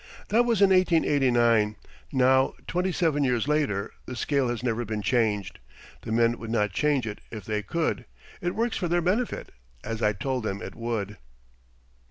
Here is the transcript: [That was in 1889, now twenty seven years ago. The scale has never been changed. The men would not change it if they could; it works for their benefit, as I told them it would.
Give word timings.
[That 0.29 0.45
was 0.45 0.63
in 0.63 0.71
1889, 0.71 1.75
now 2.11 2.55
twenty 2.65 2.91
seven 2.91 3.23
years 3.23 3.45
ago. 3.47 3.89
The 4.07 4.15
scale 4.15 4.47
has 4.49 4.63
never 4.63 4.83
been 4.83 5.03
changed. 5.03 5.59
The 6.01 6.11
men 6.11 6.39
would 6.39 6.49
not 6.49 6.71
change 6.73 7.05
it 7.05 7.21
if 7.29 7.45
they 7.45 7.61
could; 7.61 8.05
it 8.41 8.55
works 8.55 8.77
for 8.77 8.87
their 8.87 9.03
benefit, 9.03 9.51
as 9.83 10.01
I 10.01 10.13
told 10.13 10.41
them 10.43 10.59
it 10.59 10.73
would. 10.73 11.17